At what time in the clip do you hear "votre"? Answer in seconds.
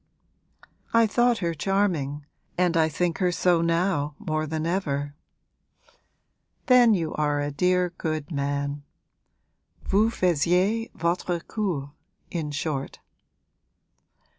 10.95-11.39